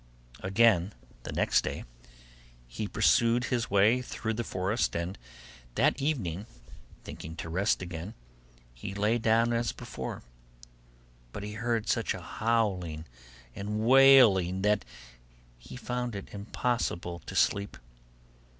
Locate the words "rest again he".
7.49-8.95